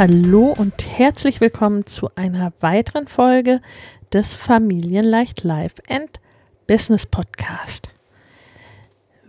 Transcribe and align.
Hallo 0.00 0.54
und 0.56 0.98
herzlich 0.98 1.42
willkommen 1.42 1.84
zu 1.84 2.08
einer 2.14 2.54
weiteren 2.60 3.06
Folge 3.06 3.60
des 4.14 4.34
Familienleicht 4.34 5.44
Life 5.44 5.74
and 5.90 6.08
Business 6.66 7.04
Podcast. 7.04 7.90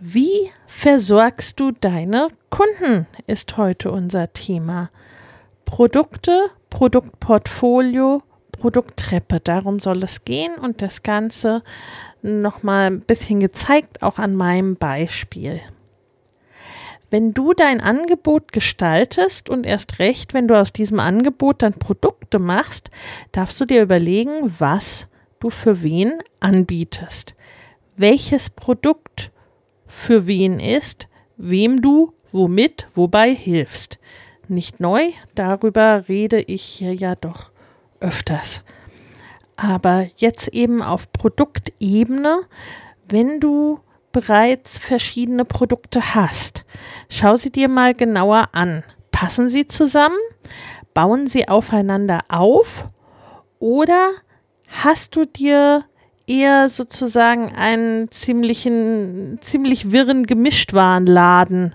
Wie 0.00 0.50
versorgst 0.66 1.60
du 1.60 1.72
deine 1.72 2.28
Kunden, 2.48 3.06
ist 3.26 3.58
heute 3.58 3.90
unser 3.90 4.32
Thema. 4.32 4.88
Produkte, 5.66 6.46
Produktportfolio, 6.70 8.22
Produkttreppe, 8.52 9.40
darum 9.40 9.78
soll 9.78 10.02
es 10.02 10.24
gehen 10.24 10.54
und 10.54 10.80
das 10.80 11.02
Ganze 11.02 11.62
nochmal 12.22 12.86
ein 12.86 13.00
bisschen 13.02 13.40
gezeigt, 13.40 14.02
auch 14.02 14.16
an 14.18 14.34
meinem 14.34 14.76
Beispiel. 14.76 15.60
Wenn 17.12 17.34
du 17.34 17.52
dein 17.52 17.82
Angebot 17.82 18.52
gestaltest 18.52 19.50
und 19.50 19.66
erst 19.66 19.98
recht, 19.98 20.32
wenn 20.32 20.48
du 20.48 20.58
aus 20.58 20.72
diesem 20.72 20.98
Angebot 20.98 21.60
dann 21.60 21.74
Produkte 21.74 22.38
machst, 22.38 22.90
darfst 23.32 23.60
du 23.60 23.66
dir 23.66 23.82
überlegen, 23.82 24.54
was 24.58 25.08
du 25.38 25.50
für 25.50 25.82
wen 25.82 26.22
anbietest. 26.40 27.34
Welches 27.98 28.48
Produkt 28.48 29.30
für 29.86 30.26
wen 30.26 30.58
ist, 30.58 31.06
wem 31.36 31.82
du 31.82 32.14
womit, 32.30 32.86
wobei 32.94 33.34
hilfst. 33.34 33.98
Nicht 34.48 34.80
neu, 34.80 35.10
darüber 35.34 36.08
rede 36.08 36.40
ich 36.40 36.62
hier 36.62 36.94
ja 36.94 37.14
doch 37.14 37.50
öfters. 38.00 38.62
Aber 39.56 40.08
jetzt 40.16 40.48
eben 40.48 40.80
auf 40.80 41.12
Produktebene, 41.12 42.40
wenn 43.06 43.38
du 43.38 43.80
bereits 44.12 44.78
verschiedene 44.78 45.44
Produkte 45.44 46.14
hast. 46.14 46.64
Schau 47.08 47.36
sie 47.36 47.50
dir 47.50 47.68
mal 47.68 47.94
genauer 47.94 48.48
an. 48.52 48.84
Passen 49.10 49.48
sie 49.48 49.66
zusammen? 49.66 50.18
Bauen 50.94 51.26
sie 51.26 51.48
aufeinander 51.48 52.20
auf? 52.28 52.88
Oder 53.58 54.10
hast 54.68 55.16
du 55.16 55.24
dir 55.24 55.84
eher 56.26 56.68
sozusagen 56.68 57.52
einen 57.54 58.10
ziemlichen, 58.10 59.38
ziemlich 59.40 59.92
wirren 59.92 60.26
Gemischtwarenladen 60.26 61.74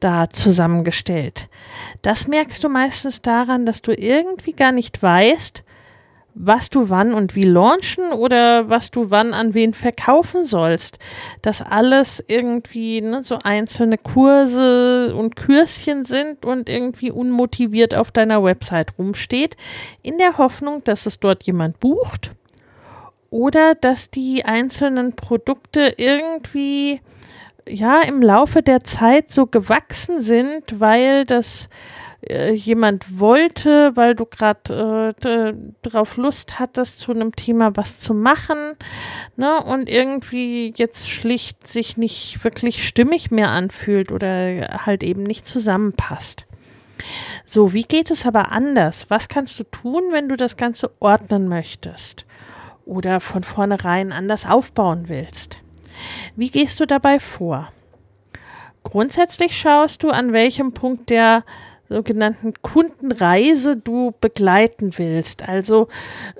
da 0.00 0.30
zusammengestellt? 0.30 1.48
Das 2.02 2.26
merkst 2.26 2.62
du 2.64 2.68
meistens 2.68 3.22
daran, 3.22 3.66
dass 3.66 3.82
du 3.82 3.92
irgendwie 3.92 4.52
gar 4.52 4.72
nicht 4.72 5.02
weißt, 5.02 5.62
was 6.38 6.68
du 6.68 6.90
wann 6.90 7.14
und 7.14 7.34
wie 7.34 7.44
launchen 7.44 8.12
oder 8.12 8.68
was 8.68 8.90
du 8.90 9.10
wann 9.10 9.32
an 9.32 9.54
wen 9.54 9.72
verkaufen 9.72 10.44
sollst. 10.44 10.98
Das 11.40 11.62
alles 11.62 12.22
irgendwie 12.28 13.00
ne, 13.00 13.22
so 13.24 13.38
einzelne 13.42 13.96
Kurse 13.96 15.14
und 15.16 15.34
Kürschen 15.34 16.04
sind 16.04 16.44
und 16.44 16.68
irgendwie 16.68 17.10
unmotiviert 17.10 17.94
auf 17.94 18.10
deiner 18.10 18.44
Website 18.44 18.92
rumsteht, 18.98 19.56
in 20.02 20.18
der 20.18 20.36
Hoffnung, 20.36 20.84
dass 20.84 21.06
es 21.06 21.18
dort 21.18 21.44
jemand 21.44 21.80
bucht 21.80 22.32
oder 23.30 23.74
dass 23.74 24.10
die 24.10 24.44
einzelnen 24.44 25.14
Produkte 25.16 25.94
irgendwie 25.96 27.00
ja 27.68 28.02
im 28.02 28.20
Laufe 28.20 28.62
der 28.62 28.84
Zeit 28.84 29.30
so 29.30 29.46
gewachsen 29.46 30.20
sind, 30.20 30.80
weil 30.80 31.24
das 31.24 31.68
äh, 32.28 32.52
jemand 32.52 33.20
wollte, 33.20 33.92
weil 33.94 34.14
du 34.14 34.26
gerade 34.26 35.14
äh, 35.22 35.54
drauf 35.82 36.16
Lust 36.16 36.58
hattest, 36.58 36.98
zu 36.98 37.12
einem 37.12 37.34
Thema 37.34 37.76
was 37.76 37.98
zu 37.98 38.14
machen, 38.14 38.74
ne, 39.36 39.62
und 39.62 39.88
irgendwie 39.88 40.72
jetzt 40.76 41.08
schlicht 41.08 41.66
sich 41.66 41.96
nicht 41.96 42.42
wirklich 42.44 42.86
stimmig 42.86 43.30
mehr 43.30 43.50
anfühlt 43.50 44.12
oder 44.12 44.84
halt 44.86 45.02
eben 45.02 45.22
nicht 45.22 45.46
zusammenpasst. 45.46 46.46
So, 47.44 47.72
wie 47.72 47.84
geht 47.84 48.10
es 48.10 48.26
aber 48.26 48.52
anders? 48.52 49.06
Was 49.08 49.28
kannst 49.28 49.58
du 49.58 49.64
tun, 49.64 50.02
wenn 50.10 50.28
du 50.28 50.36
das 50.36 50.56
Ganze 50.56 50.90
ordnen 50.98 51.48
möchtest 51.48 52.24
oder 52.84 53.20
von 53.20 53.44
vornherein 53.44 54.12
anders 54.12 54.46
aufbauen 54.46 55.08
willst? 55.08 55.60
Wie 56.34 56.50
gehst 56.50 56.80
du 56.80 56.86
dabei 56.86 57.20
vor? 57.20 57.72
Grundsätzlich 58.82 59.58
schaust 59.58 60.02
du, 60.02 60.10
an 60.10 60.32
welchem 60.32 60.72
Punkt 60.72 61.10
der 61.10 61.44
sogenannten 61.88 62.54
Kundenreise 62.62 63.76
du 63.76 64.12
begleiten 64.20 64.98
willst. 64.98 65.48
Also 65.48 65.88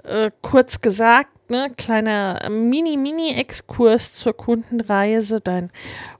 äh, 0.04 0.30
kurz 0.42 0.80
gesagt, 0.80 1.50
ne, 1.50 1.70
kleiner 1.76 2.48
Mini-Mini-Exkurs 2.50 4.14
zur 4.14 4.36
Kundenreise. 4.36 5.40
Dein 5.40 5.70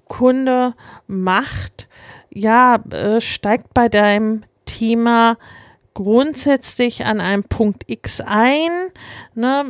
Kunde 0.06 0.74
macht, 1.06 1.88
ja, 2.30 2.76
äh, 2.90 3.20
steigt 3.20 3.74
bei 3.74 3.88
deinem 3.88 4.44
Thema 4.64 5.36
grundsätzlich 5.94 7.06
an 7.06 7.20
einem 7.20 7.44
Punkt 7.44 7.84
X 7.86 8.20
ein, 8.20 8.70
ne, 9.34 9.64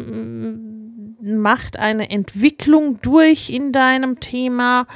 macht 1.21 1.79
eine 1.79 2.11
Entwicklung 2.11 3.01
durch 3.01 3.49
in 3.49 3.71
deinem 3.71 4.19
Thema 4.19 4.87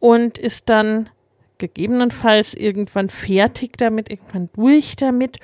und 0.00 0.36
ist 0.36 0.68
dann 0.68 1.08
gegebenenfalls 1.60 2.54
irgendwann 2.54 3.08
fertig 3.08 3.76
damit, 3.78 4.10
irgendwann 4.10 4.48
durch 4.54 4.96
damit 4.96 5.38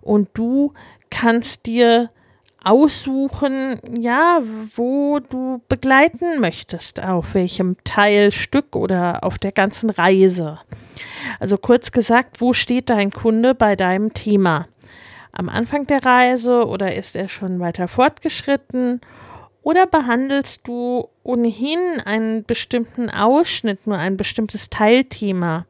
und 0.00 0.28
du 0.34 0.72
kannst 1.10 1.66
dir 1.66 2.10
aussuchen, 2.64 3.78
ja, 3.98 4.40
wo 4.74 5.20
du 5.20 5.62
begleiten 5.68 6.40
möchtest, 6.40 7.02
auf 7.02 7.34
welchem 7.34 7.76
Teilstück 7.84 8.74
oder 8.74 9.22
auf 9.22 9.38
der 9.38 9.52
ganzen 9.52 9.90
Reise. 9.90 10.58
Also 11.38 11.56
kurz 11.56 11.92
gesagt, 11.92 12.40
wo 12.40 12.52
steht 12.52 12.90
dein 12.90 13.12
Kunde 13.12 13.54
bei 13.54 13.76
deinem 13.76 14.12
Thema? 14.12 14.66
Am 15.30 15.48
Anfang 15.48 15.86
der 15.86 16.04
Reise 16.04 16.66
oder 16.66 16.94
ist 16.96 17.14
er 17.14 17.28
schon 17.28 17.60
weiter 17.60 17.86
fortgeschritten? 17.86 19.00
Oder 19.62 19.86
behandelst 19.86 20.66
du 20.66 21.08
ohnehin 21.22 21.78
einen 22.04 22.44
bestimmten 22.44 23.10
Ausschnitt, 23.10 23.86
nur 23.86 23.98
ein 23.98 24.16
bestimmtes 24.16 24.70
Teilthema? 24.70 25.66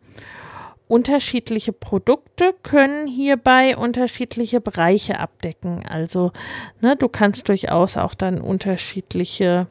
Unterschiedliche 0.86 1.72
Produkte 1.72 2.54
können 2.62 3.07
hierbei 3.07 3.77
unterschiedliche 3.77 4.60
Bereiche 4.60 5.21
abdecken. 5.21 5.83
Also 5.86 6.33
ne, 6.80 6.97
du 6.97 7.09
kannst 7.09 7.48
durchaus 7.48 7.97
auch 7.97 8.15
dann 8.15 8.41
unterschiedliche 8.41 9.66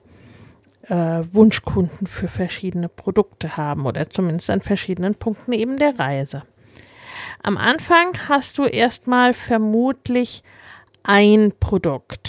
äh, 0.84 1.24
Wunschkunden 1.32 2.06
für 2.06 2.28
verschiedene 2.28 2.90
Produkte 2.90 3.58
haben 3.58 3.86
oder 3.86 4.10
zumindest 4.10 4.50
an 4.50 4.62
verschiedenen 4.62 5.16
Punkten 5.16 5.54
eben 5.54 5.78
der 5.78 5.98
Reise. 5.98 6.44
Am 7.44 7.58
Anfang 7.58 8.14
hast 8.28 8.58
du 8.58 8.66
erstmal 8.66 9.34
vermutlich 9.34 10.44
ein 11.04 11.54
Produkt 11.60 12.27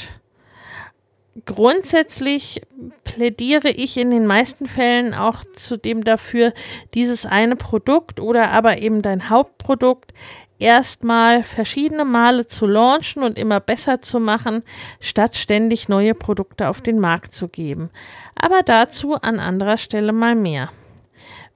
grundsätzlich 1.46 2.62
plädiere 3.04 3.70
ich 3.70 3.96
in 3.96 4.10
den 4.10 4.26
meisten 4.26 4.66
Fällen 4.66 5.14
auch 5.14 5.44
zudem 5.54 6.04
dafür, 6.04 6.52
dieses 6.94 7.26
eine 7.26 7.56
Produkt 7.56 8.20
oder 8.20 8.52
aber 8.52 8.78
eben 8.78 9.02
dein 9.02 9.30
Hauptprodukt 9.30 10.12
erstmal 10.58 11.42
verschiedene 11.42 12.04
Male 12.04 12.46
zu 12.46 12.66
launchen 12.66 13.22
und 13.22 13.38
immer 13.38 13.60
besser 13.60 14.02
zu 14.02 14.20
machen, 14.20 14.62
statt 15.00 15.36
ständig 15.36 15.88
neue 15.88 16.14
Produkte 16.14 16.68
auf 16.68 16.80
den 16.80 16.98
Markt 16.98 17.32
zu 17.32 17.48
geben. 17.48 17.90
Aber 18.34 18.62
dazu 18.62 19.14
an 19.14 19.40
anderer 19.40 19.76
Stelle 19.76 20.12
mal 20.12 20.34
mehr. 20.34 20.70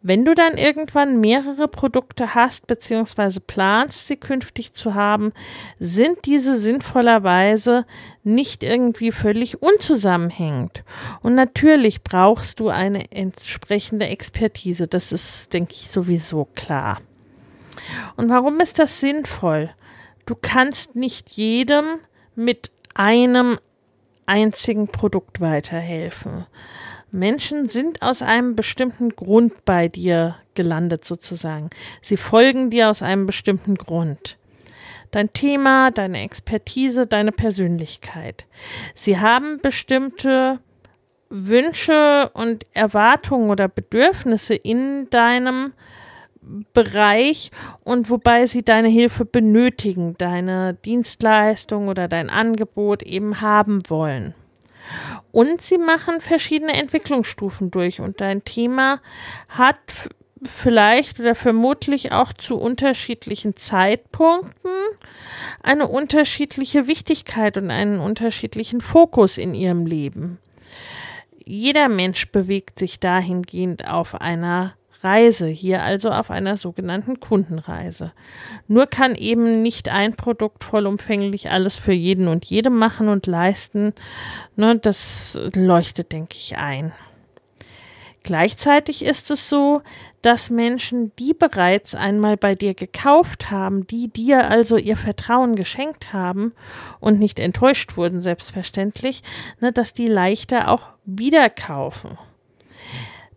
Wenn 0.04 0.24
du 0.24 0.34
dann 0.34 0.58
irgendwann 0.58 1.20
mehrere 1.20 1.68
Produkte 1.68 2.34
hast 2.34 2.66
bzw. 2.66 3.38
planst, 3.38 4.08
sie 4.08 4.16
künftig 4.16 4.72
zu 4.72 4.94
haben, 4.94 5.32
sind 5.78 6.26
diese 6.26 6.58
sinnvollerweise 6.58 7.86
nicht 8.24 8.64
irgendwie 8.64 9.12
völlig 9.12 9.62
unzusammenhängend. 9.62 10.82
Und 11.22 11.36
natürlich 11.36 12.02
brauchst 12.02 12.58
du 12.58 12.68
eine 12.68 13.12
entsprechende 13.12 14.06
Expertise. 14.06 14.88
Das 14.88 15.12
ist, 15.12 15.52
denke 15.52 15.74
ich, 15.74 15.88
sowieso 15.88 16.48
klar. 16.56 17.00
Und 18.16 18.28
warum 18.28 18.58
ist 18.58 18.80
das 18.80 19.00
sinnvoll? 19.00 19.70
Du 20.26 20.34
kannst 20.34 20.96
nicht 20.96 21.30
jedem 21.32 22.00
mit 22.34 22.72
einem 22.94 23.58
einzigen 24.26 24.88
Produkt 24.88 25.40
weiterhelfen. 25.40 26.46
Menschen 27.12 27.68
sind 27.68 28.00
aus 28.00 28.22
einem 28.22 28.56
bestimmten 28.56 29.10
Grund 29.10 29.66
bei 29.66 29.88
dir 29.88 30.36
gelandet 30.54 31.04
sozusagen. 31.04 31.68
Sie 32.00 32.16
folgen 32.16 32.70
dir 32.70 32.88
aus 32.88 33.02
einem 33.02 33.26
bestimmten 33.26 33.74
Grund. 33.74 34.38
Dein 35.10 35.30
Thema, 35.34 35.90
deine 35.90 36.22
Expertise, 36.22 37.06
deine 37.06 37.32
Persönlichkeit. 37.32 38.46
Sie 38.94 39.18
haben 39.18 39.60
bestimmte 39.60 40.60
Wünsche 41.28 42.30
und 42.32 42.66
Erwartungen 42.72 43.50
oder 43.50 43.68
Bedürfnisse 43.68 44.54
in 44.54 45.10
deinem 45.10 45.74
Bereich 46.72 47.50
und 47.84 48.08
wobei 48.08 48.46
sie 48.46 48.62
deine 48.62 48.88
Hilfe 48.88 49.26
benötigen, 49.26 50.16
deine 50.16 50.74
Dienstleistung 50.74 51.88
oder 51.88 52.08
dein 52.08 52.30
Angebot 52.30 53.02
eben 53.02 53.42
haben 53.42 53.80
wollen. 53.88 54.34
Und 55.30 55.62
sie 55.62 55.78
machen 55.78 56.20
verschiedene 56.20 56.74
Entwicklungsstufen 56.74 57.70
durch 57.70 58.00
und 58.00 58.20
dein 58.20 58.44
Thema 58.44 59.00
hat 59.48 60.10
vielleicht 60.42 61.20
oder 61.20 61.34
vermutlich 61.34 62.12
auch 62.12 62.32
zu 62.32 62.56
unterschiedlichen 62.56 63.56
Zeitpunkten 63.56 64.70
eine 65.62 65.86
unterschiedliche 65.86 66.86
Wichtigkeit 66.86 67.56
und 67.56 67.70
einen 67.70 68.00
unterschiedlichen 68.00 68.80
Fokus 68.80 69.38
in 69.38 69.54
ihrem 69.54 69.86
Leben. 69.86 70.38
Jeder 71.44 71.88
Mensch 71.88 72.30
bewegt 72.30 72.78
sich 72.78 73.00
dahingehend 73.00 73.88
auf 73.88 74.20
einer 74.20 74.74
Reise, 75.04 75.46
hier 75.46 75.82
also 75.82 76.10
auf 76.10 76.30
einer 76.30 76.56
sogenannten 76.56 77.20
Kundenreise. 77.20 78.12
Nur 78.68 78.86
kann 78.86 79.14
eben 79.14 79.62
nicht 79.62 79.88
ein 79.88 80.14
Produkt 80.14 80.64
vollumfänglich 80.64 81.50
alles 81.50 81.76
für 81.76 81.92
jeden 81.92 82.28
und 82.28 82.44
jede 82.44 82.70
machen 82.70 83.08
und 83.08 83.26
leisten. 83.26 83.92
Ne, 84.56 84.78
das 84.78 85.40
leuchtet, 85.54 86.12
denke 86.12 86.36
ich, 86.36 86.56
ein. 86.56 86.92
Gleichzeitig 88.24 89.04
ist 89.04 89.32
es 89.32 89.48
so, 89.48 89.82
dass 90.22 90.48
Menschen, 90.48 91.10
die 91.18 91.34
bereits 91.34 91.96
einmal 91.96 92.36
bei 92.36 92.54
dir 92.54 92.74
gekauft 92.74 93.50
haben, 93.50 93.86
die 93.88 94.08
dir 94.08 94.48
also 94.48 94.76
ihr 94.76 94.96
Vertrauen 94.96 95.56
geschenkt 95.56 96.12
haben 96.12 96.52
und 97.00 97.18
nicht 97.18 97.40
enttäuscht 97.40 97.96
wurden, 97.96 98.22
selbstverständlich, 98.22 99.22
ne, 99.60 99.72
dass 99.72 99.92
die 99.92 100.06
leichter 100.06 100.68
auch 100.68 100.90
wieder 101.04 101.50
kaufen. 101.50 102.16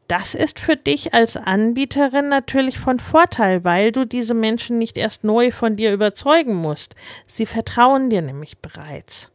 Das 0.08 0.36
ist 0.36 0.60
für 0.60 0.76
dich 0.76 1.16
als 1.16 1.36
Anbieterin 1.36 2.30
natürlich 2.30 2.78
von 2.78 3.00
Vorteil, 3.00 3.64
weil 3.64 3.92
du 3.92 4.06
diese 4.06 4.36
Menschen 4.36 4.78
nicht 4.78 4.98
erst 4.98 5.24
neu 5.24 5.50
von 5.50 5.76
dir 5.76 5.94
überzeugen 5.94 6.56
musst. 6.56 6.96
Sie 7.26 7.48
vertrauen 7.48 8.12
dir 8.12 8.22
nämlich 8.22 8.60
bereits. 8.60 9.32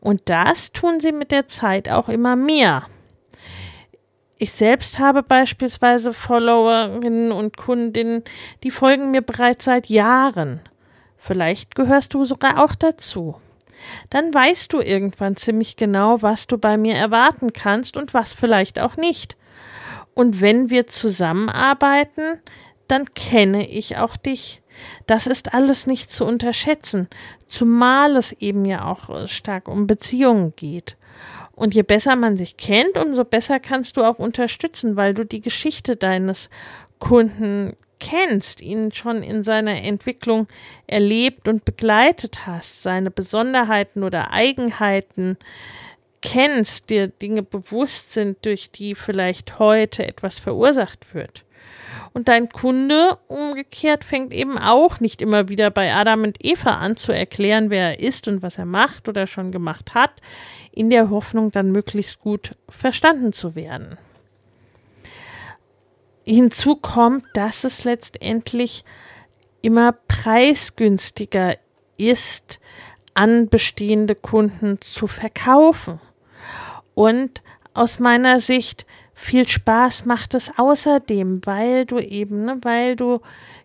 Und 0.00 0.22
das 0.26 0.72
tun 0.72 1.00
sie 1.00 1.12
mit 1.12 1.30
der 1.30 1.46
Zeit 1.46 1.90
auch 1.90 2.08
immer 2.08 2.36
mehr. 2.36 2.86
Ich 4.38 4.52
selbst 4.52 4.98
habe 4.98 5.22
beispielsweise 5.22 6.12
Followerinnen 6.12 7.30
und 7.30 7.56
Kundinnen, 7.56 8.24
die 8.62 8.70
folgen 8.70 9.10
mir 9.10 9.22
bereits 9.22 9.66
seit 9.66 9.88
Jahren. 9.88 10.60
Vielleicht 11.18 11.74
gehörst 11.74 12.14
du 12.14 12.24
sogar 12.24 12.64
auch 12.64 12.74
dazu. 12.74 13.36
Dann 14.10 14.32
weißt 14.32 14.72
du 14.72 14.80
irgendwann 14.80 15.36
ziemlich 15.36 15.76
genau, 15.76 16.22
was 16.22 16.46
du 16.46 16.58
bei 16.58 16.76
mir 16.76 16.94
erwarten 16.94 17.52
kannst 17.52 17.96
und 17.96 18.14
was 18.14 18.34
vielleicht 18.34 18.78
auch 18.78 18.96
nicht. 18.96 19.36
Und 20.14 20.40
wenn 20.40 20.70
wir 20.70 20.86
zusammenarbeiten, 20.86 22.40
dann 22.88 23.12
kenne 23.14 23.68
ich 23.68 23.98
auch 23.98 24.16
dich. 24.16 24.62
Das 25.06 25.26
ist 25.26 25.54
alles 25.54 25.86
nicht 25.86 26.10
zu 26.10 26.24
unterschätzen, 26.24 27.08
zumal 27.46 28.16
es 28.16 28.32
eben 28.32 28.64
ja 28.64 28.86
auch 28.86 29.08
äh, 29.10 29.28
stark 29.28 29.68
um 29.68 29.86
Beziehungen 29.86 30.52
geht. 30.56 30.96
Und 31.52 31.74
je 31.74 31.82
besser 31.82 32.16
man 32.16 32.36
sich 32.36 32.56
kennt, 32.56 32.98
umso 32.98 33.24
besser 33.24 33.60
kannst 33.60 33.96
du 33.96 34.02
auch 34.02 34.18
unterstützen, 34.18 34.96
weil 34.96 35.14
du 35.14 35.24
die 35.24 35.40
Geschichte 35.40 35.94
deines 35.94 36.50
Kunden 36.98 37.76
kennst, 38.00 38.60
ihn 38.60 38.92
schon 38.92 39.22
in 39.22 39.44
seiner 39.44 39.82
Entwicklung 39.82 40.48
erlebt 40.86 41.48
und 41.48 41.64
begleitet 41.64 42.46
hast, 42.46 42.82
seine 42.82 43.10
Besonderheiten 43.10 44.02
oder 44.02 44.32
Eigenheiten 44.32 45.38
kennst, 46.24 46.88
dir 46.88 47.08
Dinge 47.08 47.42
bewusst 47.42 48.14
sind, 48.14 48.44
durch 48.46 48.70
die 48.70 48.94
vielleicht 48.94 49.58
heute 49.58 50.06
etwas 50.08 50.38
verursacht 50.38 51.14
wird. 51.14 51.44
Und 52.14 52.28
dein 52.28 52.48
Kunde 52.48 53.18
umgekehrt 53.28 54.04
fängt 54.04 54.32
eben 54.32 54.56
auch 54.56 55.00
nicht 55.00 55.20
immer 55.20 55.48
wieder 55.48 55.70
bei 55.70 55.92
Adam 55.92 56.22
und 56.22 56.38
Eva 56.42 56.76
an 56.76 56.96
zu 56.96 57.12
erklären, 57.12 57.70
wer 57.70 57.90
er 57.90 58.00
ist 58.00 58.26
und 58.26 58.40
was 58.40 58.56
er 58.56 58.64
macht 58.64 59.08
oder 59.08 59.26
schon 59.26 59.52
gemacht 59.52 59.94
hat, 59.94 60.22
in 60.72 60.90
der 60.90 61.10
Hoffnung, 61.10 61.52
dann 61.52 61.72
möglichst 61.72 62.20
gut 62.20 62.56
verstanden 62.68 63.32
zu 63.32 63.54
werden. 63.54 63.98
Hinzu 66.26 66.76
kommt, 66.76 67.26
dass 67.34 67.64
es 67.64 67.84
letztendlich 67.84 68.84
immer 69.60 69.92
preisgünstiger 69.92 71.56
ist, 71.98 72.60
an 73.12 73.48
bestehende 73.48 74.14
Kunden 74.14 74.80
zu 74.80 75.06
verkaufen. 75.06 76.00
Und 76.94 77.42
aus 77.72 77.98
meiner 77.98 78.40
Sicht 78.40 78.86
viel 79.14 79.46
Spaß 79.46 80.06
macht 80.06 80.34
es 80.34 80.58
außerdem, 80.58 81.40
weil 81.44 81.86
du 81.86 81.98
eben, 81.98 82.44
ne, 82.44 82.58
weil 82.62 82.96
du 82.96 83.20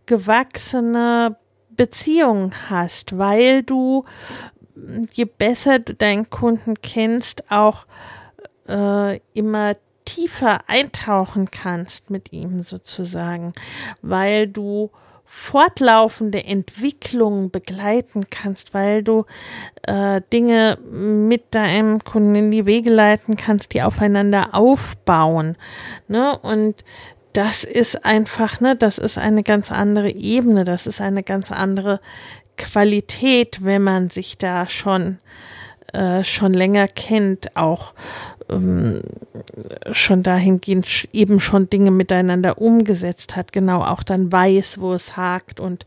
gewachsene 0.06 1.38
Beziehungen 1.70 2.54
hast, 2.70 3.18
weil 3.18 3.64
du, 3.64 4.06
je 5.14 5.26
besser 5.26 5.80
du 5.80 5.94
deinen 5.94 6.30
Kunden 6.30 6.76
kennst, 6.82 7.52
auch 7.52 7.86
äh, 8.68 9.20
immer 9.34 9.76
tiefer 10.06 10.60
eintauchen 10.68 11.52
kannst 11.52 12.10
mit 12.10 12.34
ihm 12.34 12.62
sozusagen, 12.62 13.54
weil 14.02 14.48
du 14.48 14.90
fortlaufende 15.32 16.44
Entwicklung 16.44 17.52
begleiten 17.52 18.32
kannst, 18.32 18.74
weil 18.74 19.04
du 19.04 19.26
äh, 19.84 20.22
Dinge 20.34 20.80
mit 20.92 21.54
deinem 21.54 22.04
Kunden 22.04 22.34
in 22.34 22.52
die 22.52 22.66
Wege 22.66 22.90
leiten 22.90 23.38
kannst, 23.38 23.76
die 23.76 23.84
aufeinander 23.84 24.50
aufbauen. 24.54 25.56
Ne? 26.08 26.36
Und 26.40 26.84
das 27.34 27.64
ist 27.64 28.06
einfach, 28.06 28.60
ne, 28.60 28.76
das 28.76 28.98
ist 28.98 29.20
eine 29.20 29.44
ganz 29.44 29.72
andere 29.72 30.10
Ebene, 30.10 30.64
das 30.64 30.88
ist 30.88 31.00
eine 31.00 31.22
ganz 31.22 31.52
andere 31.52 32.00
Qualität, 32.58 33.64
wenn 33.64 33.84
man 33.84 34.10
sich 34.10 34.40
da 34.40 34.68
schon 34.68 35.20
äh, 35.94 36.24
schon 36.24 36.54
länger 36.54 36.88
kennt, 36.88 37.56
auch 37.56 37.94
ähm, 38.50 39.02
schon 39.92 40.24
dahingehend 40.24 41.08
eben 41.14 41.40
schon 41.40 41.70
Dinge 41.70 41.92
miteinander 41.92 42.60
umgesetzt 42.60 43.36
hat, 43.36 43.52
genau 43.52 43.82
auch 43.82 44.04
dann 44.04 44.32
weiß, 44.32 44.80
wo 44.80 44.94
es 44.94 45.18
hakt 45.18 45.60
und 45.60 45.86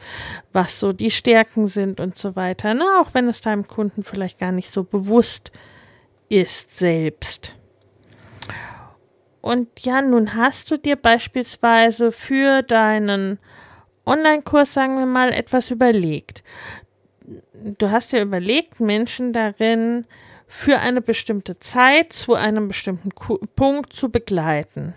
was 0.52 0.78
so 0.78 0.92
die 0.92 1.10
Stärken 1.10 1.66
sind 1.66 2.00
und 2.00 2.16
so 2.16 2.36
weiter. 2.36 2.74
Ne? 2.74 2.84
Auch 3.00 3.14
wenn 3.14 3.28
es 3.28 3.40
deinem 3.40 3.66
Kunden 3.66 4.02
vielleicht 4.02 4.38
gar 4.38 4.52
nicht 4.52 4.70
so 4.70 4.84
bewusst 4.84 5.52
ist 6.28 6.78
selbst. 6.78 7.54
Und 9.40 9.68
ja, 9.80 10.00
nun 10.00 10.36
hast 10.36 10.70
du 10.70 10.78
dir 10.78 10.96
beispielsweise 10.96 12.12
für 12.12 12.62
deinen 12.62 13.38
Online-Kurs, 14.06 14.72
sagen 14.72 14.98
wir 14.98 15.06
mal, 15.06 15.32
etwas 15.32 15.70
überlegt. 15.70 16.42
Du 17.78 17.90
hast 17.90 18.12
dir 18.12 18.22
überlegt, 18.22 18.80
Menschen 18.80 19.32
darin 19.32 20.06
für 20.54 20.80
eine 20.80 21.00
bestimmte 21.00 21.58
Zeit 21.60 22.12
zu 22.12 22.34
einem 22.34 22.68
bestimmten 22.68 23.08
Punkt 23.56 23.94
zu 23.94 24.10
begleiten. 24.10 24.92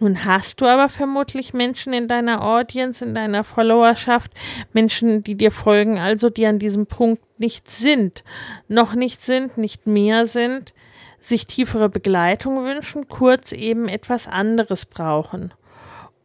Nun 0.00 0.24
hast 0.24 0.60
du 0.60 0.66
aber 0.66 0.88
vermutlich 0.88 1.54
Menschen 1.54 1.92
in 1.92 2.08
deiner 2.08 2.42
Audience, 2.42 3.04
in 3.04 3.14
deiner 3.14 3.44
Followerschaft, 3.44 4.32
Menschen, 4.72 5.22
die 5.22 5.36
dir 5.36 5.52
folgen, 5.52 6.00
also 6.00 6.30
die 6.30 6.46
an 6.46 6.58
diesem 6.58 6.86
Punkt 6.86 7.22
nicht 7.38 7.70
sind, 7.70 8.24
noch 8.66 8.94
nicht 8.94 9.22
sind, 9.22 9.56
nicht 9.56 9.86
mehr 9.86 10.26
sind, 10.26 10.74
sich 11.20 11.46
tiefere 11.46 11.88
Begleitung 11.88 12.64
wünschen, 12.64 13.06
kurz 13.06 13.52
eben 13.52 13.88
etwas 13.88 14.26
anderes 14.26 14.84
brauchen. 14.84 15.54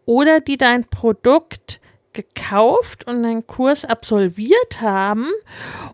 Oder 0.05 0.39
die 0.39 0.57
dein 0.57 0.85
Produkt 0.85 1.79
gekauft 2.13 3.07
und 3.07 3.23
einen 3.23 3.47
Kurs 3.47 3.85
absolviert 3.85 4.81
haben 4.81 5.27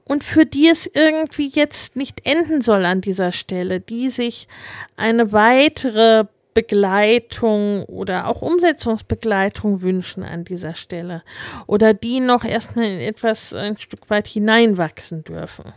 und 0.04 0.24
für 0.24 0.46
die 0.46 0.68
es 0.68 0.88
irgendwie 0.88 1.50
jetzt 1.50 1.96
nicht 1.96 2.26
enden 2.26 2.62
soll 2.62 2.86
an 2.86 3.02
dieser 3.02 3.32
Stelle, 3.32 3.80
die 3.80 4.10
sich 4.10 4.48
eine 4.96 5.32
weitere 5.32 6.26
Begleitung 6.54 7.84
oder 7.84 8.28
auch 8.28 8.42
Umsetzungsbegleitung 8.42 9.84
wünschen 9.84 10.24
an 10.24 10.44
dieser 10.44 10.74
Stelle 10.74 11.22
oder 11.68 11.94
die 11.94 12.20
noch 12.20 12.44
erstmal 12.44 12.86
in 12.86 13.00
etwas 13.00 13.54
ein 13.54 13.78
Stück 13.78 14.10
weit 14.10 14.28
hineinwachsen 14.28 15.24
dürfen. 15.24 15.72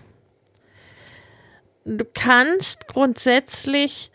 Du 1.84 2.06
kannst 2.14 2.88
grundsätzlich 2.88 4.10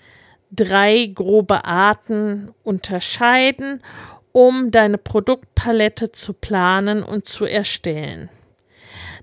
drei 0.50 1.12
grobe 1.14 1.66
Arten 1.66 2.54
unterscheiden, 2.64 3.82
um 4.36 4.70
deine 4.70 4.98
Produktpalette 4.98 6.12
zu 6.12 6.34
planen 6.34 7.04
und 7.04 7.26
zu 7.26 7.46
erstellen. 7.46 8.28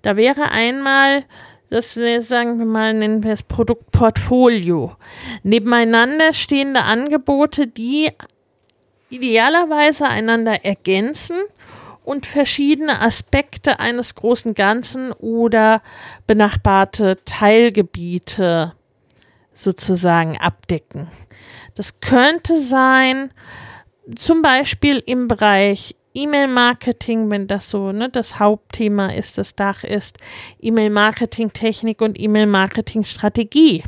Da 0.00 0.16
wäre 0.16 0.50
einmal 0.50 1.24
das 1.68 1.94
sagen 1.94 2.58
wir 2.58 2.64
mal, 2.66 2.94
nennen 2.94 3.22
wir 3.22 3.32
es 3.32 3.42
Produktportfolio. 3.42 4.94
Nebeneinander 5.42 6.32
stehende 6.32 6.82
Angebote, 6.82 7.66
die 7.66 8.10
idealerweise 9.10 10.06
einander 10.06 10.64
ergänzen 10.64 11.36
und 12.04 12.24
verschiedene 12.24 13.02
Aspekte 13.02 13.80
eines 13.80 14.14
großen 14.14 14.54
Ganzen 14.54 15.12
oder 15.12 15.82
benachbarte 16.26 17.18
Teilgebiete 17.26 18.72
sozusagen 19.52 20.38
abdecken. 20.38 21.08
Das 21.74 22.00
könnte 22.00 22.58
sein, 22.58 23.30
zum 24.16 24.42
Beispiel 24.42 25.02
im 25.06 25.28
Bereich 25.28 25.94
E-Mail-Marketing, 26.14 27.30
wenn 27.30 27.46
das 27.46 27.70
so 27.70 27.92
ne, 27.92 28.08
das 28.08 28.38
Hauptthema 28.38 29.08
ist, 29.08 29.38
das 29.38 29.54
Dach 29.54 29.84
ist, 29.84 30.18
E-Mail-Marketing-Technik 30.60 32.00
und 32.00 32.20
E-Mail-Marketing-Strategie. 32.20 33.84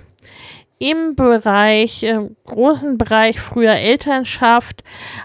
Im 0.79 1.15
Bereich, 1.15 2.03
äh, 2.03 2.19
großen 2.45 2.99
Bereich 2.99 3.41
früher 3.41 3.75
Elternschaft, 3.75 4.83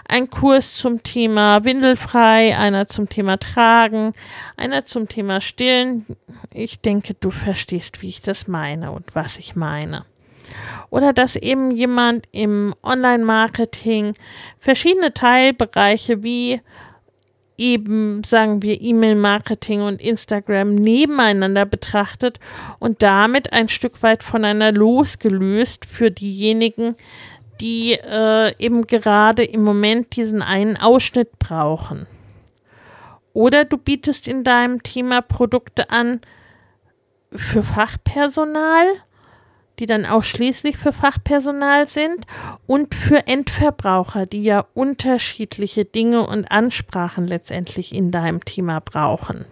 ein 0.08 0.30
Kurs 0.30 0.74
zum 0.74 1.02
Thema 1.02 1.64
Windelfrei, 1.64 2.56
einer 2.56 2.86
zum 2.86 3.08
Thema 3.08 3.36
Tragen, 3.36 4.12
einer 4.56 4.84
zum 4.84 5.08
Thema 5.08 5.40
Stillen. 5.40 6.06
Ich 6.54 6.80
denke, 6.80 7.14
du 7.14 7.30
verstehst, 7.30 8.00
wie 8.00 8.08
ich 8.08 8.22
das 8.22 8.46
meine 8.46 8.92
und 8.92 9.14
was 9.14 9.38
ich 9.38 9.56
meine 9.56 10.04
oder 10.90 11.12
dass 11.12 11.36
eben 11.36 11.70
jemand 11.70 12.26
im 12.32 12.74
Online-Marketing 12.82 14.14
verschiedene 14.58 15.12
Teilbereiche 15.12 16.22
wie 16.22 16.60
eben, 17.60 18.24
sagen 18.24 18.62
wir, 18.62 18.80
E-Mail-Marketing 18.80 19.82
und 19.82 20.00
Instagram 20.00 20.74
nebeneinander 20.74 21.66
betrachtet 21.66 22.40
und 22.78 23.02
damit 23.02 23.52
ein 23.52 23.68
Stück 23.68 24.02
weit 24.02 24.22
voneinander 24.22 24.72
losgelöst 24.72 25.84
für 25.84 26.10
diejenigen, 26.10 26.96
die 27.60 27.92
äh, 27.92 28.54
eben 28.58 28.86
gerade 28.86 29.44
im 29.44 29.62
Moment 29.62 30.16
diesen 30.16 30.40
einen 30.40 30.78
Ausschnitt 30.78 31.38
brauchen. 31.38 32.06
Oder 33.34 33.66
du 33.66 33.76
bietest 33.76 34.26
in 34.26 34.42
deinem 34.42 34.82
Thema 34.82 35.20
Produkte 35.20 35.90
an 35.90 36.20
für 37.30 37.62
Fachpersonal 37.62 38.86
die 39.80 39.86
dann 39.86 40.06
ausschließlich 40.06 40.76
für 40.76 40.92
Fachpersonal 40.92 41.88
sind 41.88 42.26
und 42.66 42.94
für 42.94 43.26
Endverbraucher, 43.26 44.26
die 44.26 44.42
ja 44.42 44.66
unterschiedliche 44.74 45.86
Dinge 45.86 46.26
und 46.26 46.52
Ansprachen 46.52 47.26
letztendlich 47.26 47.94
in 47.94 48.10
deinem 48.10 48.44
Thema 48.44 48.80
brauchen. 48.80 49.46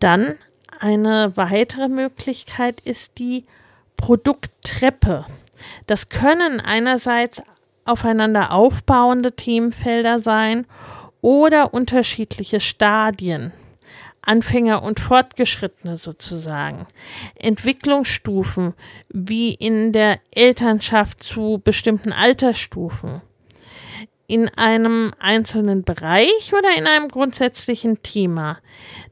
Dann 0.00 0.34
eine 0.80 1.36
weitere 1.36 1.88
Möglichkeit 1.88 2.80
ist 2.80 3.18
die 3.18 3.44
Produkttreppe. 3.96 5.24
Das 5.86 6.08
können 6.08 6.60
einerseits 6.60 7.42
aufeinander 7.84 8.52
aufbauende 8.52 9.32
Themenfelder 9.32 10.18
sein 10.18 10.66
oder 11.20 11.72
unterschiedliche 11.72 12.60
Stadien. 12.60 13.52
Anfänger 14.26 14.82
und 14.82 15.00
Fortgeschrittene 15.00 15.96
sozusagen. 15.96 16.86
Entwicklungsstufen 17.34 18.74
wie 19.08 19.54
in 19.54 19.92
der 19.92 20.20
Elternschaft 20.30 21.22
zu 21.22 21.60
bestimmten 21.62 22.12
Altersstufen. 22.12 23.20
In 24.26 24.48
einem 24.48 25.12
einzelnen 25.18 25.84
Bereich 25.84 26.52
oder 26.52 26.76
in 26.76 26.86
einem 26.86 27.08
grundsätzlichen 27.08 28.02
Thema. 28.02 28.58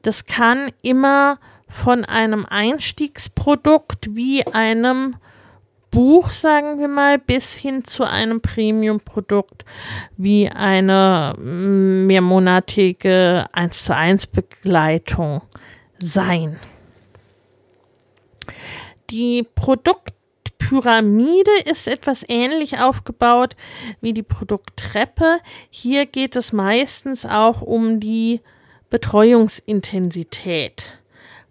Das 0.00 0.26
kann 0.26 0.72
immer 0.82 1.38
von 1.68 2.04
einem 2.04 2.46
Einstiegsprodukt 2.46 4.14
wie 4.14 4.46
einem 4.46 5.16
Buch, 5.92 6.32
sagen 6.32 6.80
wir 6.80 6.88
mal, 6.88 7.18
bis 7.18 7.54
hin 7.54 7.84
zu 7.84 8.02
einem 8.02 8.40
Premium-Produkt 8.40 9.64
wie 10.16 10.48
eine 10.48 11.34
mm, 11.38 12.06
mehrmonatige 12.06 13.44
1 13.52 13.84
zu 13.84 13.94
1 13.94 14.26
Begleitung 14.28 15.42
sein. 16.00 16.58
Die 19.10 19.46
Produktpyramide 19.54 21.50
ist 21.70 21.86
etwas 21.86 22.24
ähnlich 22.26 22.80
aufgebaut 22.80 23.54
wie 24.00 24.14
die 24.14 24.22
Produkttreppe. 24.22 25.40
Hier 25.68 26.06
geht 26.06 26.36
es 26.36 26.54
meistens 26.54 27.26
auch 27.26 27.60
um 27.60 28.00
die 28.00 28.40
Betreuungsintensität. 28.88 30.86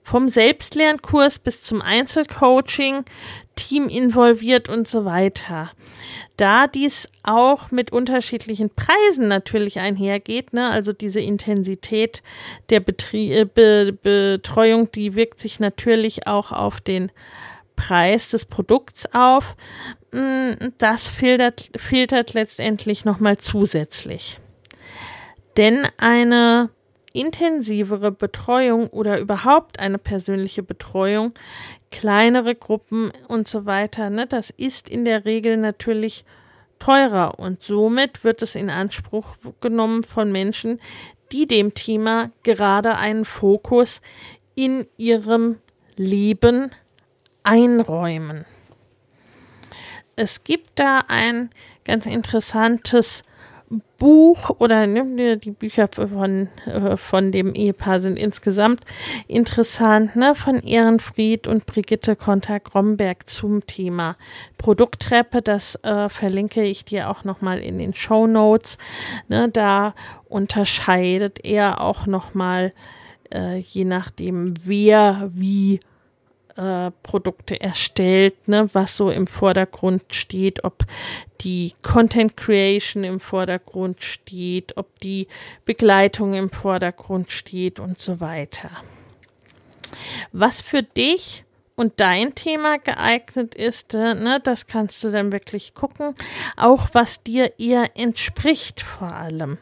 Vom 0.04 0.30
Selbstlernkurs 0.30 1.38
bis 1.38 1.64
zum 1.64 1.82
Einzelcoaching 1.82 3.06
Team 3.56 3.88
involviert 3.88 4.70
und 4.70 4.88
so 4.88 5.06
weiter. 5.06 5.72
Da 6.38 6.68
dies 6.68 7.08
auch 7.24 7.72
mit 7.72 7.92
unterschiedlichen 7.92 8.70
Preisen 8.70 9.28
natürlich 9.28 9.80
einhergeht, 9.80 10.54
ne? 10.54 10.70
also 10.70 10.94
diese 10.94 11.20
Intensität 11.20 12.24
der 12.70 12.80
Betrie 12.80 13.32
äh, 13.34 13.46
Be 13.46 13.98
Betreuung, 14.02 14.92
die 14.92 15.16
wirkt 15.16 15.40
sich 15.40 15.60
natürlich 15.60 16.28
auch 16.28 16.52
auf 16.52 16.82
den 16.82 17.12
Preis 17.76 18.30
des 18.30 18.46
Produkts 18.46 19.14
auf. 19.14 19.56
Mm, 20.12 20.52
das 20.78 21.08
filtert, 21.08 21.72
filtert 21.78 22.34
letztendlich 22.34 23.06
nochmal 23.06 23.38
zusätzlich. 23.38 24.40
Denn 25.58 25.88
eine 25.98 26.70
intensivere 27.14 28.12
Betreuung 28.12 28.88
oder 28.88 29.20
überhaupt 29.20 29.80
eine 29.80 29.98
persönliche 29.98 30.64
Betreuung, 30.64 31.34
kleinere 31.92 32.56
Gruppen 32.56 33.12
und 33.28 33.48
so 33.48 33.66
weiter, 33.66 34.10
ne, 34.10 34.28
das 34.28 34.50
ist 34.50 34.90
in 34.90 35.06
der 35.06 35.26
Regel 35.26 35.58
natürlich 35.58 36.26
teurer 36.80 37.40
und 37.40 37.62
somit 37.62 38.24
wird 38.24 38.42
es 38.42 38.56
in 38.56 38.70
Anspruch 38.70 39.36
genommen 39.60 40.04
von 40.04 40.32
Menschen, 40.32 40.80
die 41.32 41.48
dem 41.48 41.74
Thema 41.74 42.32
gerade 42.44 42.98
einen 42.98 43.26
Fokus 43.26 44.02
in 44.56 44.88
ihrem 44.98 45.60
Leben 45.96 46.72
einräumen. 47.44 48.46
Es 50.16 50.44
gibt 50.44 50.72
da 50.76 51.04
ein 51.08 51.50
ganz 51.86 52.06
interessantes 52.06 53.24
Buch 53.98 54.50
oder 54.60 54.88
ne, 54.88 55.38
die 55.38 55.52
Bücher 55.52 55.88
von, 55.88 56.50
äh, 56.66 56.98
von 56.98 57.32
dem 57.32 57.54
Ehepaar 57.54 58.00
sind 58.00 58.18
insgesamt 58.18 58.82
interessant, 59.28 60.16
ne, 60.16 60.36
von 60.36 60.62
Ehrenfried 60.62 61.48
und 61.48 61.66
Brigitte 61.66 62.16
Konter-Gromberg 62.16 63.30
zum 63.30 63.66
Thema 63.66 64.18
Produkttreppe. 64.58 65.42
Das 65.42 65.76
äh, 65.84 66.10
verlinke 66.10 66.64
ich 66.64 66.84
dir 66.84 67.10
auch 67.10 67.24
nochmal 67.24 67.60
in 67.60 67.78
den 67.78 67.94
Show 67.94 68.28
Notes. 68.28 68.78
Ne, 69.28 69.50
da 69.50 69.94
unterscheidet 70.28 71.44
er 71.46 71.82
auch 71.82 72.06
nochmal, 72.06 72.74
äh, 73.34 73.58
je 73.58 73.86
nachdem, 73.86 74.54
wer 74.66 75.30
wie 75.34 75.80
äh, 76.56 76.92
Produkte 77.04 77.60
erstellt, 77.60 78.48
ne, 78.48 78.70
was 78.74 78.98
so 78.98 79.10
im 79.10 79.28
Vordergrund 79.28 80.04
steht, 80.14 80.64
ob 80.64 80.86
die 81.42 81.74
Content 81.82 82.38
Creation 82.38 83.04
im 83.04 83.20
Vordergrund 83.20 84.04
steht, 84.04 84.78
ob 84.78 85.00
die 85.00 85.28
Begleitung 85.66 86.34
im 86.34 86.52
Vordergrund 86.52 87.32
steht 87.32 87.80
und 87.80 88.00
so 88.00 88.20
weiter. 88.20 88.70
Was 90.32 90.62
für 90.62 90.84
dich 90.84 91.44
und 91.76 92.00
dein 92.00 92.36
Thema 92.36 92.78
geeignet 92.78 93.56
ist, 93.56 93.96
äh, 93.96 94.14
ne, 94.14 94.40
das 94.44 94.68
kannst 94.68 95.04
du 95.04 95.12
dann 95.12 95.32
wirklich 95.32 95.74
gucken. 95.74 96.16
Auch 96.56 96.90
was 96.94 97.24
dir 97.24 97.60
eher 97.60 97.98
entspricht 97.98 98.82
vor 98.82 99.14
allem. 99.14 99.58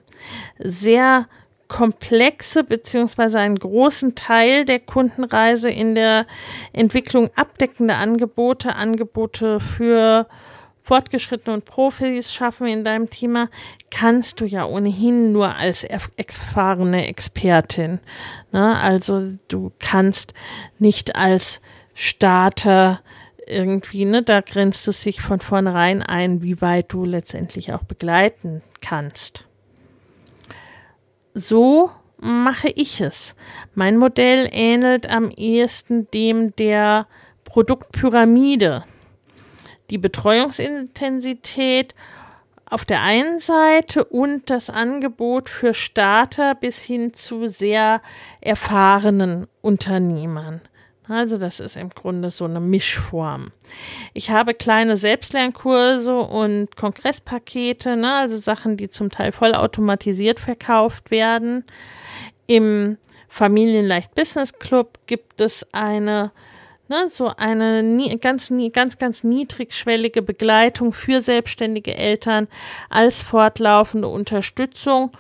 Sehr 0.58 1.28
komplexe 1.70 2.66
beziehungsweise 2.66 3.40
einen 3.40 3.58
großen 3.58 4.16
Teil 4.16 4.66
der 4.66 4.80
Kundenreise 4.80 5.70
in 5.70 5.96
der 5.96 6.26
Entwicklung 6.74 7.30
abdeckende 7.36 7.96
Angebote, 7.96 8.76
Angebote 8.76 9.62
für 9.62 10.28
Fortgeschrittene 10.82 11.54
und 11.54 11.66
Profis 11.66 12.34
schaffen 12.34 12.68
in 12.68 12.84
deinem 12.84 13.10
Thema, 13.10 13.50
kannst 13.92 14.42
du 14.42 14.46
ja 14.46 14.66
ohnehin 14.66 15.32
nur 15.32 15.56
als 15.56 15.84
erfahrene 15.84 17.08
Expertin. 17.08 18.00
Ne? 18.52 18.78
Also 18.78 19.38
du 19.48 19.72
kannst 19.80 20.34
nicht 20.80 21.16
als 21.16 21.62
Starter 21.94 23.02
irgendwie, 23.46 24.06
ne, 24.06 24.24
da 24.24 24.42
grenzt 24.42 24.88
es 24.88 25.02
sich 25.02 25.22
von 25.22 25.40
vornherein 25.40 26.02
ein, 26.02 26.42
wie 26.42 26.62
weit 26.62 26.94
du 26.94 27.04
letztendlich 27.04 27.74
auch 27.74 27.84
begleiten 27.84 28.62
kannst. 28.80 29.49
So 31.34 31.92
mache 32.18 32.70
ich 32.70 33.02
es. 33.02 33.36
Mein 33.76 33.98
Modell 33.98 34.50
ähnelt 34.52 35.10
am 35.10 35.30
ehesten 35.32 36.10
dem 36.12 36.56
der 36.56 37.08
Produktpyramide. 37.46 38.84
Die 39.90 39.98
Betreuungsintensität 39.98 41.96
auf 42.70 42.86
der 42.86 43.02
einen 43.02 43.40
Seite 43.40 44.04
und 44.04 44.50
das 44.50 44.70
Angebot 44.70 45.50
für 45.50 45.74
Starter 45.74 46.54
bis 46.56 46.82
hin 46.82 47.14
zu 47.14 47.48
sehr 47.48 48.02
erfahrenen 48.42 49.48
Unternehmern. 49.62 50.62
Also 51.10 51.38
das 51.38 51.60
ist 51.60 51.76
im 51.76 51.90
Grunde 51.90 52.30
so 52.30 52.46
eine 52.46 52.60
Mischform. 52.60 53.48
Ich 54.14 54.30
habe 54.30 54.54
kleine 54.54 54.96
Selbstlernkurse 54.96 56.16
und 56.16 56.76
Kongresspakete, 56.76 57.98
ne, 57.98 58.14
also 58.14 58.38
Sachen, 58.38 58.78
die 58.78 58.90
zum 58.90 59.10
Teil 59.10 59.32
vollautomatisiert 59.32 60.40
verkauft 60.40 61.10
werden. 61.10 61.66
Im 62.46 62.98
Familienleicht 63.28 64.14
Business 64.14 64.54
Club 64.54 65.00
gibt 65.08 65.42
es 65.42 65.66
eine 65.72 66.32
ne, 66.90 67.10
so 67.10 67.32
eine 67.38 67.82
nie, 67.82 68.16
ganz, 68.20 68.52
nie, 68.52 68.72
ganz, 68.72 68.98
ganz 69.00 69.24
niedrigschwellige 69.24 70.22
Begleitung 70.22 70.94
für 70.94 71.22
selbstständige 71.22 71.96
Eltern 71.96 72.48
als 72.90 73.24
fortlaufende 73.24 74.08
Unterstützung 74.08 75.12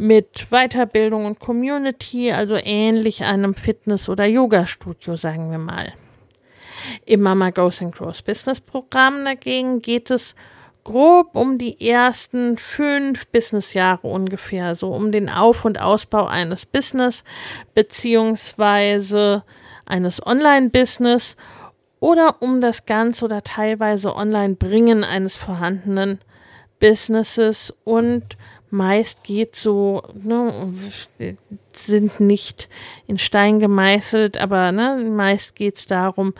mit 0.00 0.46
Weiterbildung 0.50 1.26
und 1.26 1.40
Community, 1.40 2.32
also 2.32 2.56
ähnlich 2.56 3.22
einem 3.22 3.54
Fitness- 3.54 4.08
oder 4.08 4.24
Yoga-Studio, 4.24 5.14
sagen 5.14 5.50
wir 5.50 5.58
mal. 5.58 5.92
Im 7.04 7.20
Mama 7.20 7.50
Goes 7.50 7.82
and 7.82 7.94
Grows 7.94 8.22
Business 8.22 8.62
Programm 8.62 9.26
dagegen 9.26 9.82
geht 9.82 10.10
es 10.10 10.34
grob 10.84 11.36
um 11.36 11.58
die 11.58 11.86
ersten 11.86 12.56
fünf 12.56 13.26
Businessjahre 13.26 14.08
ungefähr, 14.08 14.74
so 14.74 14.90
um 14.90 15.12
den 15.12 15.28
Auf- 15.28 15.66
und 15.66 15.78
Ausbau 15.78 16.24
eines 16.24 16.64
Business 16.64 17.22
beziehungsweise 17.74 19.44
eines 19.84 20.26
Online-Business 20.26 21.36
oder 22.00 22.40
um 22.40 22.62
das 22.62 22.86
Ganze 22.86 23.26
oder 23.26 23.42
teilweise 23.42 24.16
Online-Bringen 24.16 25.04
eines 25.04 25.36
vorhandenen 25.36 26.20
Businesses 26.78 27.76
und 27.84 28.38
meist 28.70 29.24
geht 29.24 29.56
so, 29.56 30.02
ne, 30.14 30.54
sind 31.76 32.20
nicht 32.20 32.68
in 33.06 33.18
Stein 33.18 33.58
gemeißelt, 33.58 34.38
aber 34.38 34.72
ne, 34.72 35.04
meist 35.10 35.56
geht 35.56 35.76
es 35.76 35.86
darum, 35.86 36.32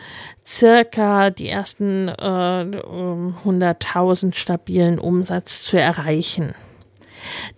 circa 0.47 1.29
die 1.31 1.49
ersten 1.49 2.09
äh, 2.09 2.13
100.000 2.13 4.35
stabilen 4.35 4.99
Umsatz 4.99 5.63
zu 5.63 5.79
erreichen. 5.79 6.55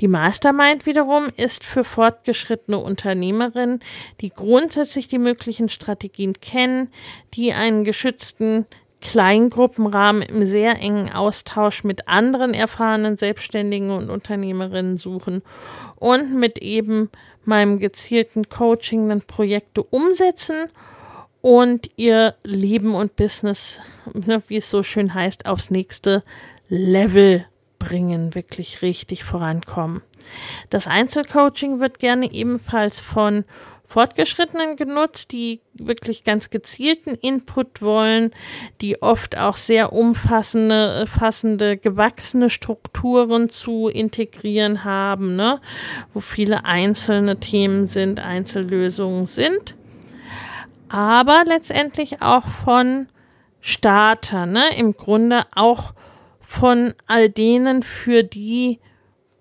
Die 0.01 0.09
Mastermind 0.09 0.87
wiederum 0.87 1.29
ist 1.37 1.65
für 1.65 1.85
fortgeschrittene 1.85 2.79
Unternehmerinnen, 2.79 3.81
die 4.21 4.31
grundsätzlich 4.31 5.09
die 5.09 5.19
möglichen 5.19 5.69
Strategien 5.69 6.35
kennen, 6.35 6.89
die 7.35 7.53
einen 7.53 7.85
geschützten 7.85 8.67
Kleingruppenrahmen 9.03 10.23
im 10.23 10.47
sehr 10.47 10.79
engen 10.81 11.13
Austausch 11.13 11.85
mit 11.85 12.09
anderen 12.09 12.55
erfahrenen 12.55 13.19
Selbstständigen 13.19 13.91
und 13.91 14.09
Unternehmerinnen 14.09 14.97
suchen 14.97 15.43
und 15.97 16.35
mit 16.35 16.59
eben 16.59 17.11
meinem 17.45 17.81
gezielten 17.81 18.49
Coaching 18.49 19.09
dann 19.09 19.21
Projekte 19.21 19.83
umsetzen 19.83 20.69
und 21.41 21.91
ihr 21.97 22.37
Leben 22.45 22.95
und 22.95 23.17
Business, 23.17 23.81
ne, 24.15 24.41
wie 24.47 24.59
es 24.59 24.71
so 24.71 24.85
schön 24.85 25.13
heißt, 25.13 25.47
aufs 25.47 25.71
nächste 25.71 26.23
Level 26.69 27.45
bringen, 27.81 28.37
wirklich 28.37 28.83
richtig 28.83 29.25
vorankommen. 29.25 30.03
Das 30.71 30.87
Einzelcoaching 30.87 31.81
wird 31.81 31.99
gerne 31.99 32.33
ebenfalls 32.33 33.01
von 33.01 33.45
Fortgeschrittenen 33.85 34.77
genutzt, 34.77 35.33
die 35.33 35.61
wirklich 35.75 36.23
ganz 36.23 36.51
gezielten 36.51 37.15
Input 37.15 37.83
wollen, 37.83 38.31
die 38.81 39.03
oft 39.03 39.37
auch 39.37 39.57
sehr 39.57 39.93
umfassende, 39.93 41.05
fassende, 41.07 41.77
gewachsene 41.77 42.49
Strukturen 42.49 43.49
zu 43.49 43.89
integrieren 43.89 44.85
haben, 44.85 45.35
ne? 45.35 45.61
wo 46.15 46.21
viele 46.21 46.65
einzelne 46.65 47.41
Themen 47.41 47.87
sind, 47.87 48.21
Einzellösungen 48.21 49.27
sind, 49.27 49.77
aber 50.89 51.43
letztendlich 51.45 52.23
auch 52.23 52.47
von 52.47 53.09
Starter, 53.61 54.47
ne? 54.47 54.65
im 54.77 54.93
Grunde 54.93 55.45
auch 55.55 55.93
von 56.41 56.95
all 57.07 57.29
denen, 57.29 57.83
für 57.83 58.23
die 58.23 58.79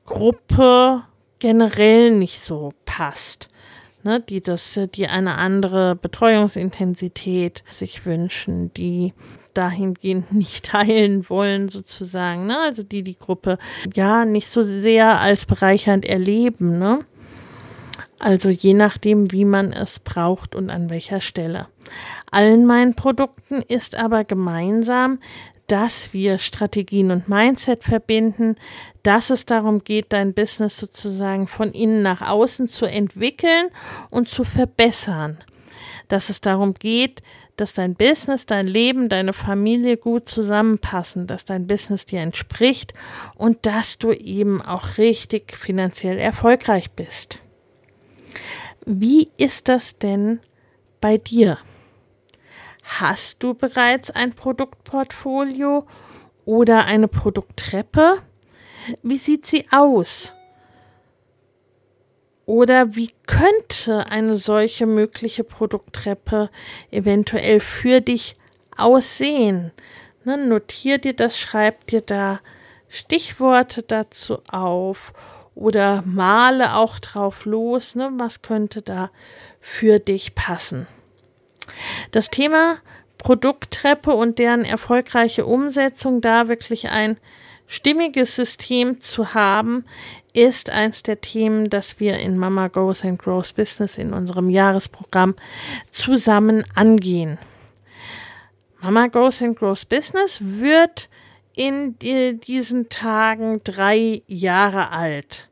Gruppe 0.06 1.04
generell 1.40 2.12
nicht 2.12 2.42
so 2.42 2.74
passt. 2.86 3.51
Ne, 4.04 4.20
die 4.20 4.42
das, 4.42 4.80
die 4.96 5.08
eine 5.08 5.36
andere 5.36 5.96
Betreuungsintensität 5.96 7.64
sich 7.70 8.04
wünschen, 8.06 8.74
die 8.74 9.14
dahingehend 9.54 10.34
nicht 10.34 10.66
teilen 10.66 11.30
wollen, 11.30 11.70
sozusagen, 11.70 12.48
ne? 12.48 12.58
Also 12.60 12.84
die 12.84 13.04
die 13.04 13.18
Gruppe 13.18 13.58
ja 13.94 14.26
nicht 14.26 14.50
so 14.50 14.64
sehr 14.64 15.20
als 15.20 15.46
bereichernd 15.46 16.06
erleben, 16.06 16.80
ne? 16.80 17.06
Also 18.18 18.50
je 18.50 18.76
nachdem, 18.76 19.32
wie 19.32 19.46
man 19.46 19.74
es 19.74 19.98
braucht 19.98 20.54
und 20.54 20.70
an 20.70 20.92
welcher 20.92 21.22
Stelle. 21.22 21.68
Allen 22.30 22.68
meinen 22.68 22.94
Produkten 22.96 23.64
ist 23.68 23.96
aber 23.96 24.24
gemeinsam, 24.24 25.20
dass 25.72 26.12
wir 26.12 26.38
Strategien 26.38 27.12
und 27.12 27.30
Mindset 27.30 27.86
verbinden, 27.86 28.58
dass 29.04 29.30
es 29.30 29.46
darum 29.46 29.86
geht, 29.86 30.08
dein 30.12 30.34
Business 30.34 30.76
sozusagen 30.76 31.48
von 31.48 31.72
innen 31.72 32.02
nach 32.02 32.22
außen 32.22 32.68
zu 32.68 32.86
entwickeln 32.86 33.70
und 34.10 34.28
zu 34.28 34.44
verbessern. 34.44 35.38
Dass 36.10 36.30
es 36.30 36.42
darum 36.42 36.74
geht, 36.74 37.22
dass 37.56 37.72
dein 37.72 37.96
Business, 37.96 38.46
dein 38.46 38.68
Leben, 38.68 39.08
deine 39.08 39.32
Familie 39.32 39.96
gut 39.96 40.28
zusammenpassen, 40.28 41.26
dass 41.26 41.46
dein 41.46 41.68
Business 41.68 42.06
dir 42.06 42.20
entspricht 42.20 42.94
und 43.36 43.66
dass 43.66 43.98
du 43.98 44.12
eben 44.12 44.62
auch 44.62 44.98
richtig 44.98 45.56
finanziell 45.56 46.18
erfolgreich 46.18 46.92
bist. 46.92 47.40
Wie 48.86 49.30
ist 49.38 49.70
das 49.70 49.98
denn 50.00 50.42
bei 51.00 51.18
dir? 51.18 51.60
Hast 53.00 53.42
du 53.42 53.54
bereits 53.54 54.12
ein 54.12 54.34
Produktportfolio 54.34 55.88
oder 56.44 56.86
eine 56.86 57.08
Produkttreppe? 57.08 58.18
Wie 59.02 59.18
sieht 59.18 59.46
sie 59.46 59.66
aus? 59.72 60.34
Oder 62.46 62.96
wie 62.96 63.12
könnte 63.28 64.08
eine 64.12 64.36
solche 64.36 64.86
mögliche 64.86 65.46
Produkttreppe 65.46 66.50
eventuell 66.92 67.62
für 67.62 68.02
dich 68.02 68.36
aussehen? 68.76 69.72
Ne, 70.26 70.38
notier 70.38 70.98
dir 70.98 71.14
das, 71.14 71.40
schreib 71.40 71.88
dir 71.88 72.02
da 72.02 72.42
Stichworte 72.90 73.84
dazu 73.84 74.40
auf 74.52 75.14
oder 75.56 76.04
male 76.06 76.76
auch 76.76 77.00
drauf 77.00 77.46
los, 77.46 77.96
ne, 77.96 78.12
was 78.18 78.42
könnte 78.42 78.82
da 78.82 79.12
für 79.62 80.00
dich 80.00 80.36
passen. 80.36 80.88
Das 82.12 82.30
Thema 82.30 82.78
Produkttreppe 83.18 84.12
und 84.12 84.40
deren 84.40 84.66
erfolgreiche 84.66 85.46
Umsetzung, 85.46 86.22
da 86.22 86.48
wirklich 86.48 86.90
ein 86.90 87.18
stimmiges 87.68 88.36
System 88.36 89.00
zu 89.00 89.34
haben, 89.34 89.86
ist 90.34 90.70
eins 90.70 91.04
der 91.04 91.22
Themen, 91.22 91.70
das 91.70 92.00
wir 92.00 92.18
in 92.18 92.38
Mama 92.38 92.68
Goes 92.68 93.06
and 93.06 93.22
Grows 93.22 93.54
Business 93.54 93.98
in 93.98 94.14
unserem 94.14 94.50
Jahresprogramm 94.50 95.36
zusammen 95.92 96.66
angehen. 96.76 97.38
Mama 98.82 99.08
Goes 99.08 99.42
and 99.42 99.58
Grows 99.58 99.86
Business 99.86 100.40
wird 100.42 101.10
in 101.54 101.98
diesen 102.00 102.90
Tagen 102.90 103.62
drei 103.64 104.24
Jahre 104.28 104.92
alt. 104.92 105.48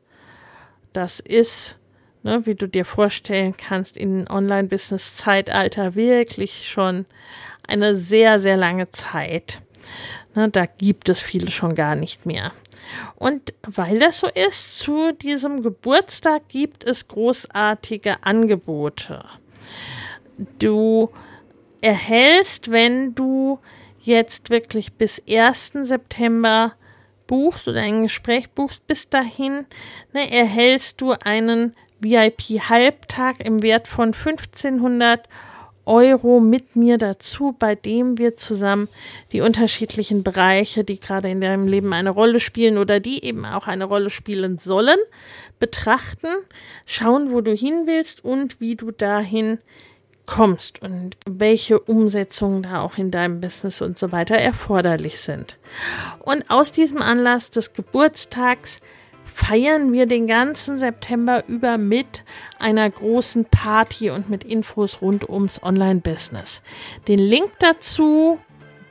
Das 0.92 1.20
ist 1.20 1.76
ne, 2.22 2.44
wie 2.46 2.54
du 2.54 2.66
dir 2.66 2.84
vorstellen 2.84 3.56
kannst, 3.56 3.96
in 3.96 4.28
Online-Business-Zeitalter 4.28 5.94
wirklich 5.94 6.68
schon 6.68 7.06
eine 7.66 7.96
sehr, 7.96 8.38
sehr 8.38 8.56
lange 8.56 8.90
Zeit. 8.90 9.60
Ne, 10.34 10.48
da 10.48 10.66
gibt 10.66 11.08
es 11.08 11.20
viele 11.20 11.50
schon 11.50 11.74
gar 11.74 11.94
nicht 11.94 12.26
mehr. 12.26 12.52
Und 13.16 13.54
weil 13.62 13.98
das 13.98 14.18
so 14.18 14.26
ist, 14.28 14.78
zu 14.78 15.12
diesem 15.12 15.62
Geburtstag 15.62 16.48
gibt 16.48 16.84
es 16.84 17.08
großartige 17.08 18.24
Angebote. 18.24 19.24
Du 20.58 21.10
erhältst, 21.80 22.70
wenn 22.70 23.14
du 23.14 23.58
jetzt 24.02 24.50
wirklich 24.50 24.94
bis 24.94 25.22
1. 25.28 25.72
September 25.82 26.72
buchst 27.26 27.68
oder 27.68 27.80
ein 27.80 28.04
Gespräch 28.04 28.50
buchst, 28.50 28.86
bis 28.86 29.08
dahin 29.08 29.66
ne, 30.12 30.32
erhältst 30.32 31.00
du 31.00 31.12
einen 31.12 31.74
VIP-Halbtag 32.00 33.44
im 33.44 33.62
Wert 33.62 33.88
von 33.88 34.08
1500 34.08 35.28
Euro 35.86 36.40
mit 36.40 36.76
mir 36.76 36.98
dazu, 36.98 37.54
bei 37.58 37.74
dem 37.74 38.18
wir 38.18 38.36
zusammen 38.36 38.88
die 39.32 39.40
unterschiedlichen 39.40 40.22
Bereiche, 40.22 40.84
die 40.84 41.00
gerade 41.00 41.30
in 41.30 41.40
deinem 41.40 41.66
Leben 41.66 41.92
eine 41.92 42.10
Rolle 42.10 42.38
spielen 42.38 42.78
oder 42.78 43.00
die 43.00 43.24
eben 43.24 43.44
auch 43.44 43.66
eine 43.66 43.84
Rolle 43.84 44.10
spielen 44.10 44.58
sollen, 44.58 44.98
betrachten, 45.58 46.28
schauen, 46.86 47.32
wo 47.32 47.40
du 47.40 47.52
hin 47.52 47.82
willst 47.86 48.24
und 48.24 48.60
wie 48.60 48.76
du 48.76 48.90
dahin 48.90 49.58
kommst 50.26 50.80
und 50.80 51.16
welche 51.26 51.80
Umsetzungen 51.80 52.62
da 52.62 52.82
auch 52.82 52.96
in 52.96 53.10
deinem 53.10 53.40
Business 53.40 53.82
und 53.82 53.98
so 53.98 54.12
weiter 54.12 54.36
erforderlich 54.36 55.18
sind. 55.18 55.56
Und 56.20 56.48
aus 56.50 56.70
diesem 56.70 57.02
Anlass 57.02 57.50
des 57.50 57.72
Geburtstags 57.72 58.80
feiern 59.32 59.92
wir 59.92 60.06
den 60.06 60.26
ganzen 60.26 60.78
September 60.78 61.44
über 61.48 61.78
mit 61.78 62.24
einer 62.58 62.88
großen 62.88 63.44
Party 63.46 64.10
und 64.10 64.28
mit 64.28 64.44
Infos 64.44 65.00
rund 65.00 65.28
ums 65.28 65.62
Online-Business. 65.62 66.62
Den 67.08 67.18
Link 67.18 67.52
dazu 67.58 68.38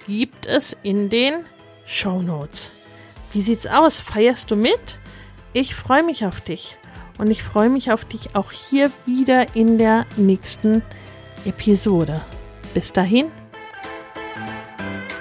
gibt 0.08 0.46
es 0.46 0.76
in 0.84 1.10
den 1.10 1.46
Show 1.86 2.22
Notes. 2.22 2.72
Wie 3.32 3.42
sieht's 3.42 3.68
aus? 3.68 4.00
Feierst 4.02 4.50
du 4.52 4.56
mit? 4.56 4.98
Ich 5.54 5.76
freue 5.76 6.04
mich 6.04 6.26
auf 6.26 6.42
dich 6.42 6.78
und 7.18 7.30
ich 7.30 7.44
freue 7.44 7.70
mich 7.70 7.92
auf 7.92 8.06
dich 8.06 8.36
auch 8.36 8.52
hier 8.52 8.92
wieder 9.06 9.56
in 9.56 9.78
der 9.78 10.06
nächsten 10.16 10.82
Episode. 11.46 12.22
Bis 12.74 12.92
dahin. 12.92 13.32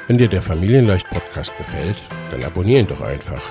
Wenn 0.06 0.16
dir 0.16 0.28
der 0.28 0.40
Familienleicht 0.40 1.08
Podcast 1.10 1.56
gefällt, 1.58 1.98
dann 2.30 2.42
abonnier 2.44 2.80
ihn 2.80 2.86
doch 2.86 3.02
einfach 3.02 3.50